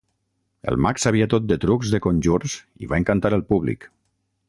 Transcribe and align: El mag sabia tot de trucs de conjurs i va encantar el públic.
El 0.71 0.77
mag 0.85 1.01
sabia 1.03 1.27
tot 1.35 1.45
de 1.51 1.57
trucs 1.65 1.93
de 1.97 2.01
conjurs 2.07 2.57
i 2.87 2.93
va 2.95 3.01
encantar 3.05 3.37
el 3.39 3.49
públic. 3.53 3.91